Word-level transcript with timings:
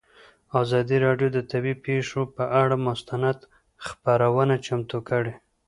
ازادي 0.61 0.97
راډیو 1.05 1.29
د 1.33 1.39
طبیعي 1.51 1.75
پېښې 1.85 2.21
پر 2.35 2.47
اړه 2.61 2.75
مستند 2.87 3.37
خپرونه 3.85 4.55
چمتو 4.65 4.99
کړې. 5.09 5.33